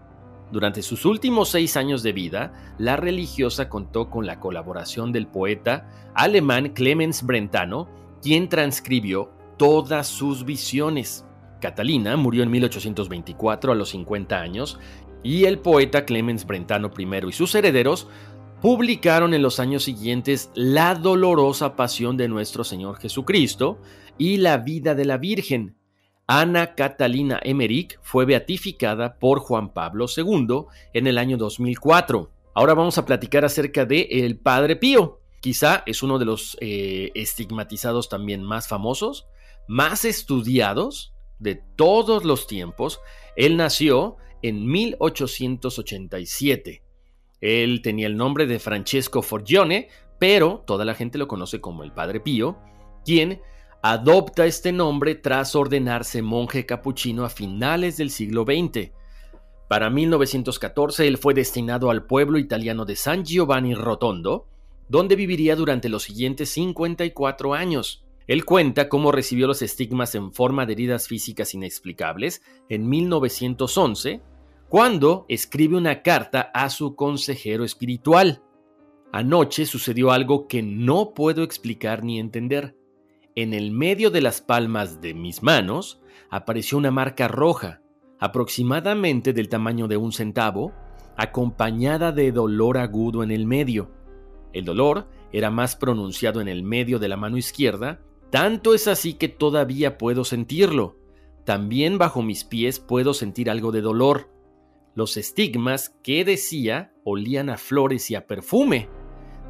[0.52, 5.88] Durante sus últimos seis años de vida, la religiosa contó con la colaboración del poeta
[6.16, 7.88] alemán Clemens Brentano,
[8.24, 11.28] quien transcribió todas sus visiones.
[11.60, 14.80] Catalina murió en 1824 a los 50 años
[15.24, 18.08] y el poeta Clemens Brentano I y sus herederos
[18.62, 23.80] publicaron en los años siguientes La dolorosa pasión de nuestro Señor Jesucristo
[24.18, 25.78] y La vida de la Virgen.
[26.28, 32.32] Ana Catalina Emmerich fue beatificada por Juan Pablo II en el año 2004.
[32.54, 35.22] Ahora vamos a platicar acerca de el Padre Pío.
[35.42, 39.26] Quizá es uno de los eh, estigmatizados también más famosos,
[39.68, 43.00] más estudiados de todos los tiempos.
[43.36, 46.84] Él nació en 1887.
[47.42, 51.92] Él tenía el nombre de Francesco Forgione, pero toda la gente lo conoce como el
[51.92, 52.60] Padre Pío,
[53.04, 53.42] quien
[53.82, 58.92] adopta este nombre tras ordenarse monje capuchino a finales del siglo XX.
[59.68, 64.48] Para 1914 él fue destinado al pueblo italiano de San Giovanni Rotondo,
[64.88, 68.04] donde viviría durante los siguientes 54 años.
[68.28, 74.22] Él cuenta cómo recibió los estigmas en forma de heridas físicas inexplicables en 1911,
[74.72, 78.42] cuando escribe una carta a su consejero espiritual.
[79.12, 82.78] Anoche sucedió algo que no puedo explicar ni entender.
[83.36, 87.82] En el medio de las palmas de mis manos apareció una marca roja,
[88.18, 90.72] aproximadamente del tamaño de un centavo,
[91.18, 93.92] acompañada de dolor agudo en el medio.
[94.54, 99.16] El dolor era más pronunciado en el medio de la mano izquierda tanto es así
[99.16, 100.96] que todavía puedo sentirlo.
[101.44, 104.30] También bajo mis pies puedo sentir algo de dolor.
[104.94, 108.90] Los estigmas que decía olían a flores y a perfume.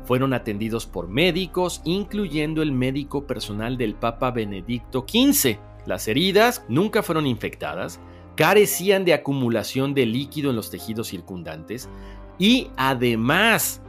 [0.04, 5.58] Fueron atendidos por médicos, incluyendo el médico personal del Papa Benedicto XV.
[5.86, 8.00] Las heridas nunca fueron infectadas,
[8.36, 11.90] carecían de acumulación de líquido en los tejidos circundantes
[12.38, 13.82] y además,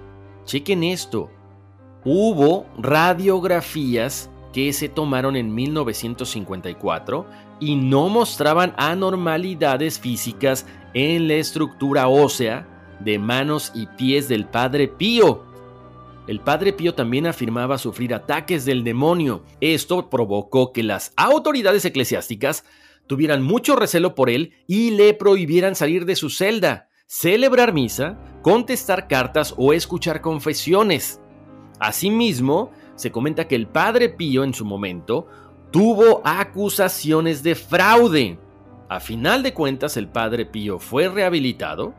[0.44, 1.30] chequen esto,
[2.04, 7.26] hubo radiografías que se tomaron en 1954
[7.60, 12.68] y no mostraban anormalidades físicas en la estructura ósea
[13.00, 15.44] de manos y pies del Padre Pío.
[16.26, 19.44] El Padre Pío también afirmaba sufrir ataques del demonio.
[19.60, 22.64] Esto provocó que las autoridades eclesiásticas
[23.06, 29.08] tuvieran mucho recelo por él y le prohibieran salir de su celda, celebrar misa, contestar
[29.08, 31.20] cartas o escuchar confesiones.
[31.80, 35.26] Asimismo, se comenta que el padre Pío en su momento
[35.72, 38.38] tuvo acusaciones de fraude.
[38.92, 41.94] A final de cuentas, el padre Pío fue rehabilitado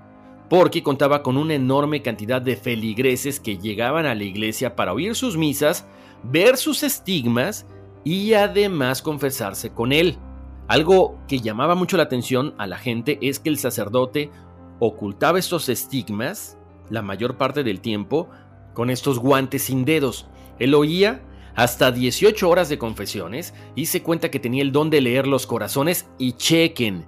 [0.47, 5.15] porque contaba con una enorme cantidad de feligreses que llegaban a la iglesia para oír
[5.15, 5.88] sus misas,
[6.21, 7.65] ver sus estigmas
[8.03, 10.19] y además confesarse con él.
[10.67, 14.29] Algo que llamaba mucho la atención a la gente es que el sacerdote
[14.77, 16.60] ocultaba estos estigmas
[16.91, 18.29] la mayor parte del tiempo
[18.75, 20.27] con estos guantes sin dedos,
[20.60, 21.23] él oía
[21.55, 23.53] hasta 18 horas de confesiones
[23.85, 27.05] se cuenta que tenía el don de leer los corazones y chequen,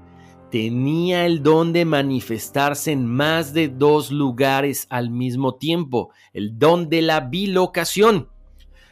[0.51, 6.89] tenía el don de manifestarse en más de dos lugares al mismo tiempo, el don
[6.89, 8.29] de la bilocación.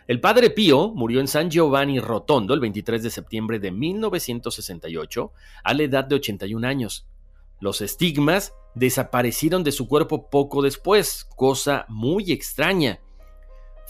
[0.07, 5.31] El padre Pío murió en San Giovanni Rotondo el 23 de septiembre de 1968
[5.63, 7.07] a la edad de 81 años.
[7.61, 12.99] Los estigmas desaparecieron de su cuerpo poco después, cosa muy extraña.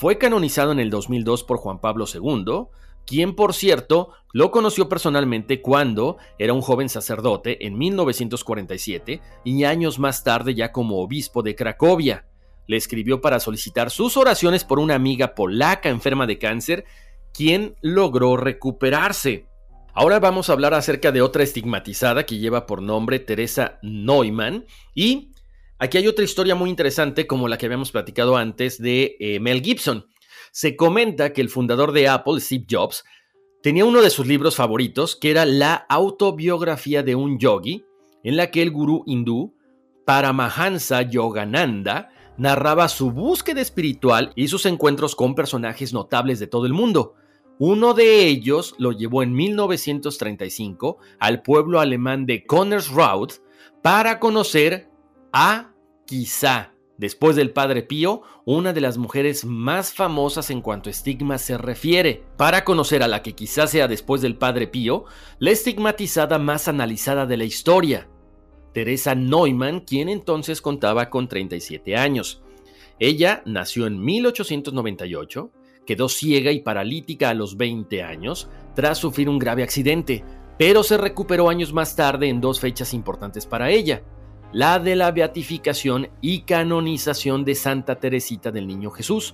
[0.04, 2.66] Fue canonizado en el 2002 por Juan Pablo II,
[3.06, 10.00] quien por cierto lo conoció personalmente cuando era un joven sacerdote en 1947 y años
[10.00, 12.26] más tarde ya como obispo de Cracovia.
[12.68, 16.84] Le escribió para solicitar sus oraciones por una amiga polaca enferma de cáncer,
[17.34, 19.46] quien logró recuperarse.
[19.94, 25.33] Ahora vamos a hablar acerca de otra estigmatizada que lleva por nombre Teresa Neumann y
[25.80, 29.62] Aquí hay otra historia muy interesante como la que habíamos platicado antes de eh, Mel
[29.62, 30.06] Gibson.
[30.52, 33.04] Se comenta que el fundador de Apple, Steve Jobs,
[33.62, 37.86] tenía uno de sus libros favoritos que era la autobiografía de un yogi,
[38.24, 39.56] en la que el gurú hindú
[40.06, 46.74] Paramahansa Yogananda narraba su búsqueda espiritual y sus encuentros con personajes notables de todo el
[46.74, 47.16] mundo.
[47.60, 53.42] Uno de ellos lo llevó en 1935 al pueblo alemán de Connersreuth
[53.82, 54.90] para conocer
[55.34, 55.74] a
[56.06, 61.41] quizá Después del Padre Pío, una de las mujeres más famosas en cuanto a estigmas
[61.41, 62.24] se refiere.
[62.38, 65.06] Para conocer a la que quizás sea después del Padre Pío,
[65.39, 68.08] la estigmatizada más analizada de la historia,
[68.74, 72.43] Teresa Neumann, quien entonces contaba con 37 años.
[73.00, 75.52] Ella nació en 1898,
[75.88, 80.24] quedó ciega y paralítica a los 20 años tras sufrir un grave accidente,
[80.60, 84.04] pero se recuperó años más tarde en dos fechas importantes para ella
[84.54, 89.34] la de la beatificación y canonización de Santa Teresita del Niño Jesús.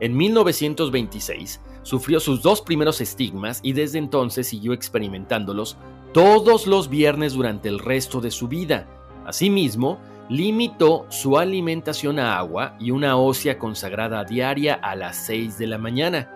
[0.00, 5.76] En 1926 sufrió sus dos primeros estigmas y desde entonces siguió experimentándolos
[6.12, 8.88] todos los viernes durante el resto de su vida.
[9.24, 9.98] Asimismo,
[10.28, 15.78] limitó su alimentación a agua y una ósea consagrada diaria a las 6 de la
[15.78, 16.28] mañana.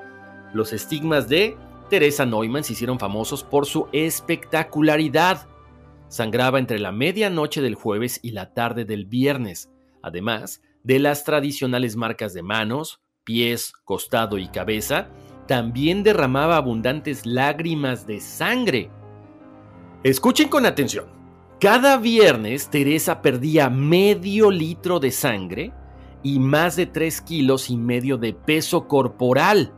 [0.54, 1.56] Los estigmas de
[1.88, 5.48] Teresa Neumann se hicieron famosos por su espectacularidad,
[6.10, 9.70] sangraba entre la medianoche del jueves y la tarde del viernes,
[10.02, 15.08] además de las tradicionales marcas de manos, pies, costado y cabeza,
[15.46, 18.90] también derramaba abundantes lágrimas de sangre.
[20.02, 21.06] Escuchen con atención.
[21.60, 25.72] Cada viernes Teresa perdía medio litro de sangre
[26.22, 29.72] y más de 3 kilos y medio de peso corporal,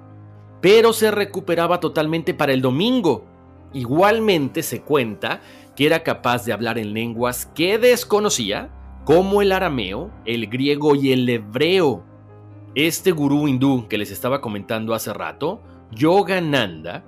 [0.61, 3.27] pero se recuperaba totalmente para el domingo.
[3.73, 5.41] Igualmente se cuenta
[5.77, 8.71] que era capaz de hablar en lenguas que desconocía,
[9.05, 12.05] como el arameo, el griego y el hebreo.
[12.75, 17.05] Este gurú hindú que les estaba comentando hace rato, Yogananda,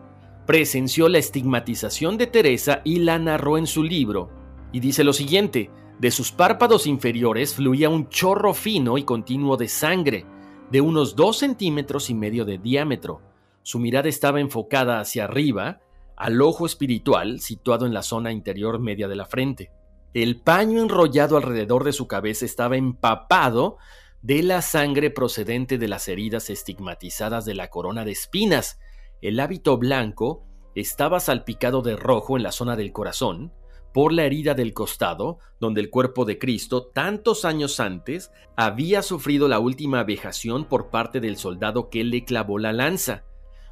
[0.46, 4.30] presenció la estigmatización de Teresa y la narró en su libro.
[4.72, 9.68] Y dice lo siguiente, de sus párpados inferiores fluía un chorro fino y continuo de
[9.68, 10.26] sangre,
[10.70, 13.22] de unos dos centímetros y medio de diámetro.
[13.62, 15.80] Su mirada estaba enfocada hacia arriba,
[16.16, 19.70] al ojo espiritual situado en la zona interior media de la frente.
[20.12, 23.78] El paño enrollado alrededor de su cabeza estaba empapado
[24.22, 28.78] de la sangre procedente de las heridas estigmatizadas de la corona de espinas.
[29.20, 33.52] El hábito blanco estaba salpicado de rojo en la zona del corazón,
[33.92, 39.46] por la herida del costado, donde el cuerpo de Cristo, tantos años antes, había sufrido
[39.46, 43.24] la última vejación por parte del soldado que le clavó la lanza.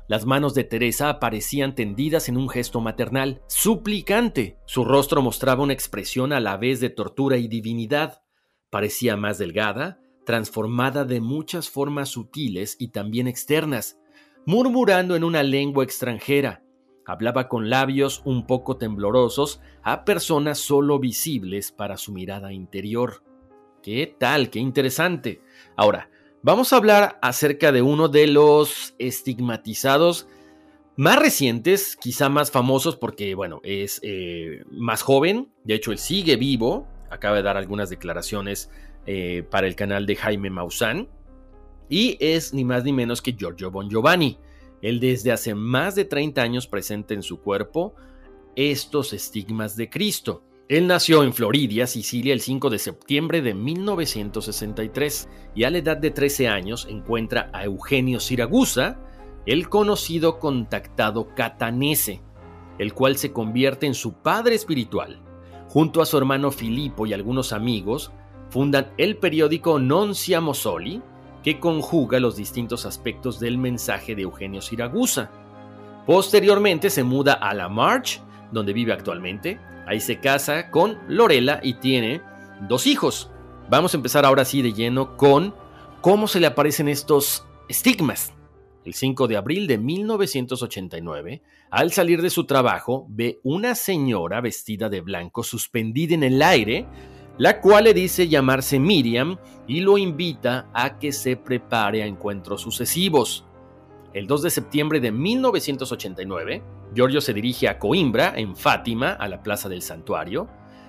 [0.09, 4.59] Las manos de Teresa aparecían tendidas en un gesto maternal, suplicante.
[4.67, 8.23] Su rostro mostraba una expresión a la vez de tortura y divinidad.
[8.69, 13.99] Parecía más delgada, transformada de muchas formas sutiles y también externas,
[14.45, 16.63] murmurando en una lengua extranjera.
[17.05, 23.25] Hablaba con labios un poco temblorosos a personas solo visibles para su mirada interior.
[23.83, 24.51] ¿Qué tal?
[24.51, 25.43] ¡Qué interesante!
[25.77, 26.11] Ahora,
[26.45, 30.27] Vamos a hablar acerca de uno de los estigmatizados
[30.97, 36.35] más recientes, quizá más famosos porque, bueno, es eh, más joven, de hecho él sigue
[36.35, 38.71] vivo, acaba de dar algunas declaraciones
[39.07, 41.09] eh, para el canal de Jaime Maussan,
[41.89, 44.37] y es ni más ni menos que Giorgio Bon Giovanni.
[44.81, 47.95] Él desde hace más de 30 años presenta en su cuerpo
[48.57, 50.43] estos estigmas de Cristo.
[50.69, 55.97] Él nació en Floridia, Sicilia, el 5 de septiembre de 1963 y a la edad
[55.97, 58.99] de 13 años encuentra a Eugenio Siragusa,
[59.45, 62.23] el conocido contactado catanese,
[62.79, 65.21] el cual se convierte en su padre espiritual.
[65.69, 68.13] Junto a su hermano Filippo y algunos amigos,
[68.51, 70.53] fundan el periódico Non Siamo
[71.43, 75.31] que conjuga los distintos aspectos del mensaje de Eugenio Siragusa.
[76.07, 78.21] Posteriormente se muda a La March,
[78.53, 82.23] donde vive actualmente, Ahí se casa con Lorela y tiene
[82.69, 83.31] dos hijos.
[83.69, 85.55] Vamos a empezar ahora sí de lleno con
[86.01, 88.33] cómo se le aparecen estos estigmas.
[88.85, 94.89] El 5 de abril de 1989, al salir de su trabajo, ve una señora vestida
[94.89, 96.87] de blanco suspendida en el aire,
[97.39, 102.61] la cual le dice llamarse Miriam y lo invita a que se prepare a encuentros
[102.61, 103.47] sucesivos.
[104.15, 106.63] El 2 de septiembre de 1989,
[106.95, 110.49] Giorgio se dirige a Coimbra, en Fátima, a la plaza del santuario,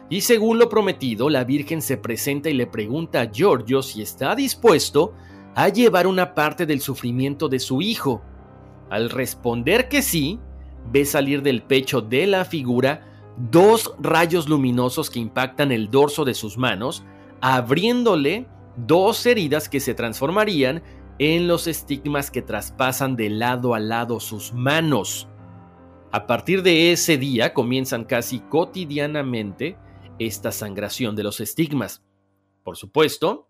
[0.09, 4.35] y según lo prometido, la Virgen se presenta y le pregunta a Giorgio si está
[4.35, 5.13] dispuesto
[5.55, 8.21] a llevar una parte del sufrimiento de su hijo.
[8.89, 10.39] Al responder que sí,
[10.91, 13.07] ve salir del pecho de la figura
[13.37, 17.05] dos rayos luminosos que impactan el dorso de sus manos,
[17.39, 20.83] abriéndole dos heridas que se transformarían
[21.19, 25.27] en los estigmas que traspasan de lado a lado sus manos.
[26.11, 29.77] A partir de ese día comienzan casi cotidianamente
[30.19, 32.03] esta sangración de los estigmas.
[32.63, 33.47] por supuesto,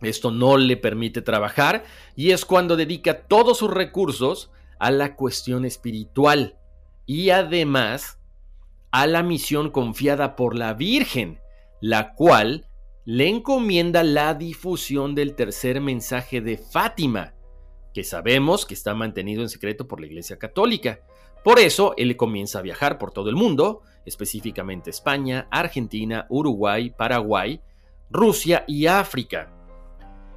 [0.00, 1.84] esto no le permite trabajar
[2.16, 6.58] y es cuando dedica todos sus recursos a la cuestión espiritual
[7.06, 8.18] y además
[8.90, 11.40] a la misión confiada por la Virgen,
[11.80, 12.66] la cual
[13.04, 17.34] le encomienda la difusión del tercer mensaje de Fátima,
[17.92, 21.00] que sabemos que está mantenido en secreto por la Iglesia Católica.
[21.42, 27.60] Por eso, él comienza a viajar por todo el mundo, específicamente España, Argentina, Uruguay, Paraguay,
[28.08, 29.52] Rusia y África.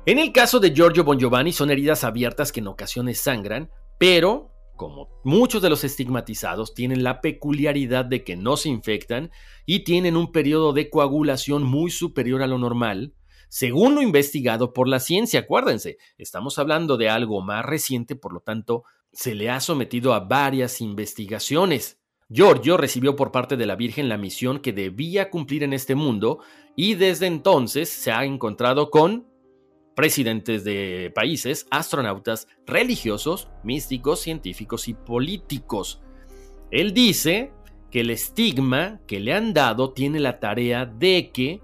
[0.07, 5.09] En el caso de Giorgio Bongiovanni son heridas abiertas que en ocasiones sangran, pero, como
[5.23, 9.31] muchos de los estigmatizados, tienen la peculiaridad de que no se infectan
[9.65, 13.13] y tienen un periodo de coagulación muy superior a lo normal,
[13.49, 15.41] según lo investigado por la ciencia.
[15.41, 20.19] Acuérdense, estamos hablando de algo más reciente, por lo tanto, se le ha sometido a
[20.19, 21.99] varias investigaciones.
[22.27, 26.39] Giorgio recibió por parte de la Virgen la misión que debía cumplir en este mundo
[26.75, 29.27] y desde entonces se ha encontrado con
[29.95, 36.01] presidentes de países, astronautas, religiosos, místicos, científicos y políticos.
[36.69, 37.51] Él dice
[37.89, 41.61] que el estigma que le han dado tiene la tarea de que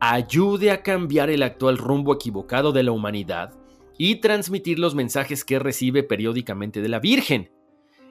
[0.00, 3.52] ayude a cambiar el actual rumbo equivocado de la humanidad
[3.98, 7.50] y transmitir los mensajes que recibe periódicamente de la Virgen.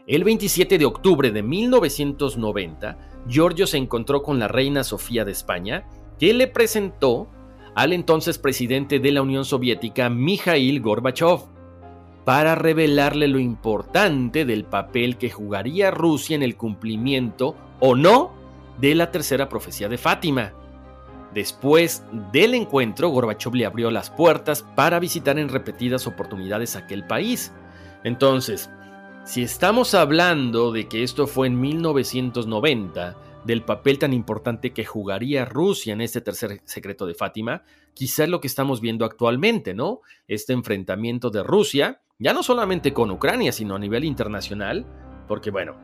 [0.07, 5.87] El 27 de octubre de 1990, Giorgio se encontró con la reina Sofía de España,
[6.19, 7.27] que le presentó
[7.75, 11.41] al entonces presidente de la Unión Soviética, Mikhail Gorbachev,
[12.23, 18.33] para revelarle lo importante del papel que jugaría Rusia en el cumplimiento o no
[18.79, 20.53] de la tercera profecía de Fátima.
[21.33, 27.51] Después del encuentro, Gorbachev le abrió las puertas para visitar en repetidas oportunidades aquel país.
[28.05, 28.69] Entonces,
[29.25, 35.45] si estamos hablando de que esto fue en 1990, del papel tan importante que jugaría
[35.45, 40.01] Rusia en este tercer secreto de Fátima, quizás lo que estamos viendo actualmente, ¿no?
[40.27, 44.85] Este enfrentamiento de Rusia, ya no solamente con Ucrania, sino a nivel internacional,
[45.27, 45.75] porque bueno,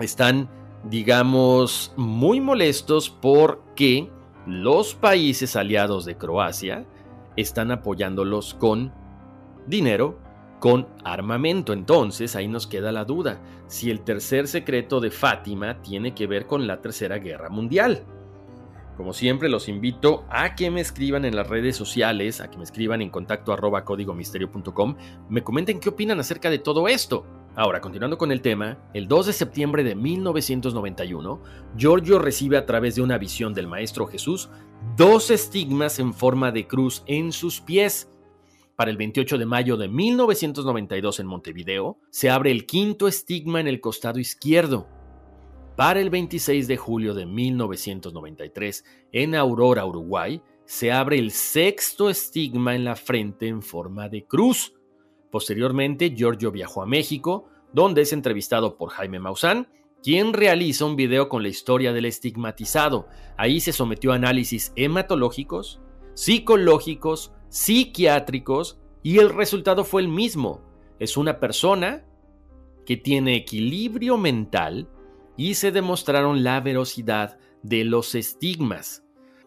[0.00, 0.50] están,
[0.84, 4.10] digamos, muy molestos porque
[4.46, 6.86] los países aliados de Croacia
[7.36, 8.92] están apoyándolos con
[9.66, 10.18] dinero,
[10.62, 11.72] con armamento.
[11.72, 16.46] Entonces ahí nos queda la duda, si el tercer secreto de Fátima tiene que ver
[16.46, 18.04] con la Tercera Guerra Mundial.
[18.96, 22.62] Como siempre, los invito a que me escriban en las redes sociales, a que me
[22.62, 24.94] escriban en contacto arroba códigomisterio.com,
[25.28, 27.26] me comenten qué opinan acerca de todo esto.
[27.56, 31.42] Ahora, continuando con el tema, el 2 de septiembre de 1991,
[31.76, 34.48] Giorgio recibe a través de una visión del Maestro Jesús
[34.96, 38.11] dos estigmas en forma de cruz en sus pies,
[38.76, 43.68] para el 28 de mayo de 1992 en Montevideo, se abre el quinto estigma en
[43.68, 44.88] el costado izquierdo.
[45.76, 52.74] Para el 26 de julio de 1993 en Aurora, Uruguay, se abre el sexto estigma
[52.74, 54.74] en la frente en forma de cruz.
[55.30, 59.68] Posteriormente, Giorgio viajó a México, donde es entrevistado por Jaime Maussan,
[60.02, 63.08] quien realiza un video con la historia del estigmatizado.
[63.36, 65.80] Ahí se sometió a análisis hematológicos,
[66.14, 70.62] psicológicos, psiquiátricos y el resultado fue el mismo.
[70.98, 72.02] Es una persona
[72.86, 74.88] que tiene equilibrio mental
[75.36, 79.04] y se demostraron la veracidad de los estigmas.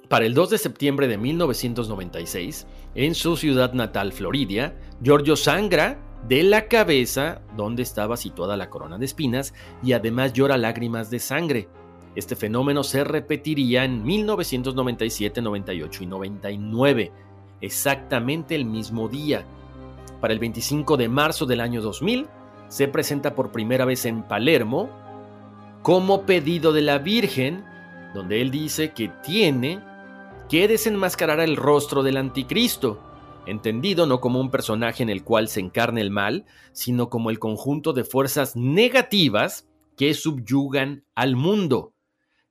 [0.08, 6.44] Para el 2 de septiembre de 1996, en su ciudad natal, Florida, Giorgio sangra de
[6.44, 11.70] la cabeza donde estaba situada la corona de espinas y además llora lágrimas de sangre.
[12.16, 17.12] Este fenómeno se repetiría en 1997, 98 y 99
[17.62, 19.46] exactamente el mismo día.
[20.22, 22.28] Para el 25 de marzo del año 2000,
[22.68, 24.90] se presenta por primera vez en Palermo
[25.82, 27.64] como pedido de la Virgen,
[28.14, 29.80] donde él dice que tiene
[30.50, 33.00] que desenmascarar el rostro del anticristo,
[33.46, 37.40] entendido no como un personaje en el cual se encarne el mal, sino como el
[37.40, 41.94] conjunto de fuerzas negativas que subyugan al mundo.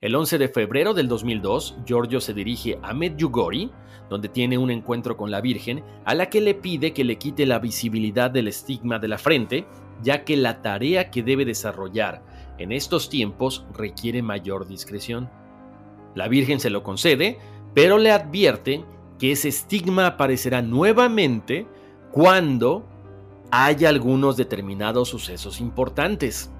[0.00, 3.70] El 11 de febrero del 2002, Giorgio se dirige a Medjugorje,
[4.08, 7.46] donde tiene un encuentro con la Virgen, a la que le pide que le quite
[7.46, 9.66] la visibilidad del estigma de la frente,
[10.02, 12.22] ya que la tarea que debe desarrollar
[12.58, 15.30] en estos tiempos requiere mayor discreción.
[16.14, 17.38] La Virgen se lo concede,
[17.74, 18.84] pero le advierte
[19.18, 21.66] que ese estigma aparecerá nuevamente
[22.12, 22.86] cuando
[23.50, 26.50] haya algunos determinados sucesos importantes.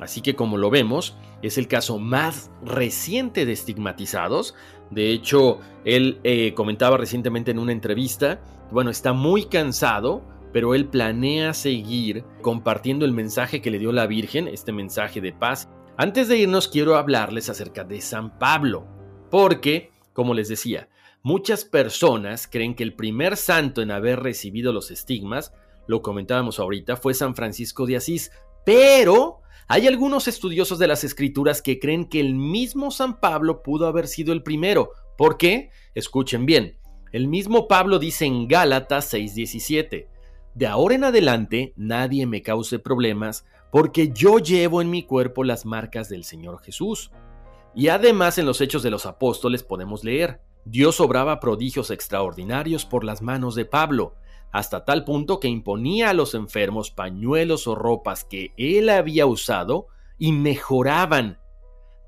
[0.00, 4.54] Así que como lo vemos, es el caso más reciente de estigmatizados.
[4.90, 8.40] De hecho, él eh, comentaba recientemente en una entrevista,
[8.70, 10.22] bueno, está muy cansado,
[10.52, 15.32] pero él planea seguir compartiendo el mensaje que le dio la Virgen, este mensaje de
[15.32, 15.68] paz.
[15.96, 18.86] Antes de irnos, quiero hablarles acerca de San Pablo,
[19.30, 20.88] porque, como les decía,
[21.26, 25.54] Muchas personas creen que el primer santo en haber recibido los estigmas,
[25.86, 28.30] lo comentábamos ahorita, fue San Francisco de Asís,
[28.64, 33.86] pero hay algunos estudiosos de las escrituras que creen que el mismo San Pablo pudo
[33.86, 34.90] haber sido el primero.
[35.16, 35.70] ¿Por qué?
[35.94, 36.78] Escuchen bien.
[37.12, 40.08] El mismo Pablo dice en Gálatas 6:17,
[40.54, 45.66] de ahora en adelante nadie me cause problemas porque yo llevo en mi cuerpo las
[45.66, 47.10] marcas del Señor Jesús.
[47.74, 53.02] Y además en los Hechos de los Apóstoles podemos leer, Dios obraba prodigios extraordinarios por
[53.04, 54.14] las manos de Pablo,
[54.54, 59.88] hasta tal punto que imponía a los enfermos pañuelos o ropas que él había usado
[60.16, 61.40] y mejoraban.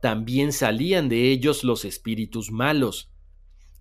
[0.00, 3.10] También salían de ellos los espíritus malos.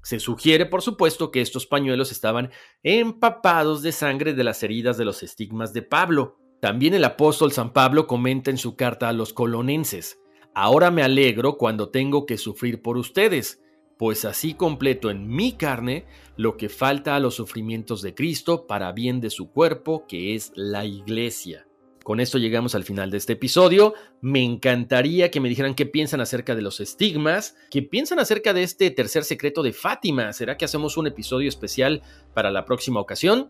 [0.01, 2.49] Se sugiere, por supuesto, que estos pañuelos estaban
[2.82, 6.39] empapados de sangre de las heridas de los estigmas de Pablo.
[6.59, 10.18] También el apóstol San Pablo comenta en su carta a los colonenses,
[10.57, 13.61] Ahora me alegro cuando tengo que sufrir por ustedes,
[13.98, 16.06] pues así completo en mi carne
[16.38, 20.52] lo que falta a los sufrimientos de Cristo para bien de su cuerpo, que es
[20.56, 21.66] la iglesia.
[22.04, 23.96] Con esto llegamos al final de este episodio.
[24.22, 28.62] Me encantaría que me dijeran qué piensan acerca de los estigmas, qué piensan acerca de
[28.62, 30.32] este tercer secreto de Fátima.
[30.32, 32.04] ¿Será que hacemos un episodio especial
[32.36, 33.50] para la próxima ocasión?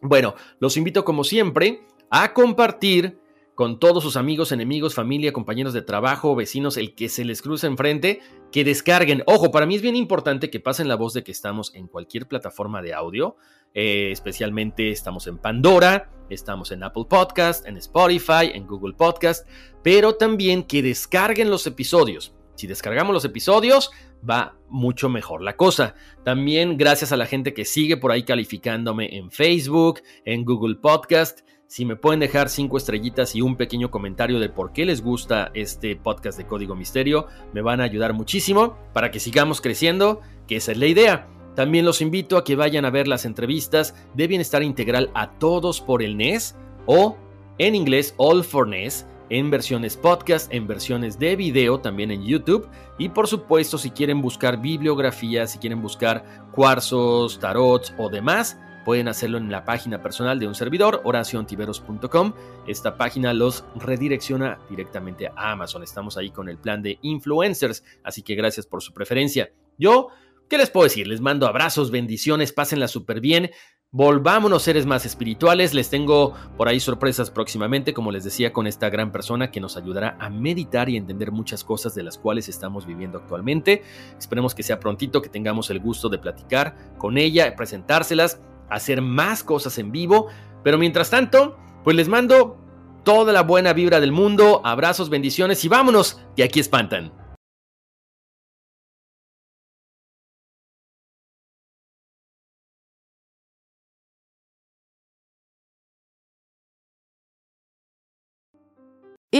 [0.00, 3.18] Bueno, los invito como siempre a compartir
[3.62, 7.68] con todos sus amigos, enemigos, familia, compañeros de trabajo, vecinos, el que se les cruce
[7.68, 8.18] enfrente,
[8.50, 9.22] que descarguen.
[9.26, 12.26] Ojo, para mí es bien importante que pasen la voz de que estamos en cualquier
[12.26, 13.36] plataforma de audio.
[13.72, 19.48] Eh, especialmente estamos en Pandora, estamos en Apple Podcast, en Spotify, en Google Podcast,
[19.84, 22.34] pero también que descarguen los episodios.
[22.56, 23.92] Si descargamos los episodios,
[24.28, 25.94] va mucho mejor la cosa.
[26.24, 31.42] También gracias a la gente que sigue por ahí calificándome en Facebook, en Google Podcast.
[31.72, 35.50] Si me pueden dejar cinco estrellitas y un pequeño comentario de por qué les gusta
[35.54, 40.56] este podcast de Código Misterio, me van a ayudar muchísimo para que sigamos creciendo, que
[40.56, 41.28] esa es la idea.
[41.56, 45.80] También los invito a que vayan a ver las entrevistas de Bienestar Integral a todos
[45.80, 47.16] por el NES o
[47.56, 52.68] en inglés All for NES en versiones podcast, en versiones de video también en YouTube
[52.98, 59.08] y por supuesto si quieren buscar bibliografía, si quieren buscar cuarzos, tarots o demás, Pueden
[59.08, 62.32] hacerlo en la página personal de un servidor, oraciontiveros.com.
[62.66, 65.82] Esta página los redirecciona directamente a Amazon.
[65.82, 69.52] Estamos ahí con el plan de influencers, así que gracias por su preferencia.
[69.78, 70.08] Yo,
[70.48, 71.06] ¿qué les puedo decir?
[71.06, 73.50] Les mando abrazos, bendiciones, pásenla súper bien.
[73.94, 75.74] Volvámonos seres más espirituales.
[75.74, 79.76] Les tengo por ahí sorpresas próximamente, como les decía, con esta gran persona que nos
[79.76, 83.82] ayudará a meditar y entender muchas cosas de las cuales estamos viviendo actualmente.
[84.18, 88.40] Esperemos que sea prontito, que tengamos el gusto de platicar con ella, presentárselas
[88.74, 90.28] hacer más cosas en vivo.
[90.62, 92.58] Pero mientras tanto, pues les mando
[93.04, 97.21] toda la buena vibra del mundo, abrazos, bendiciones y vámonos, que aquí espantan.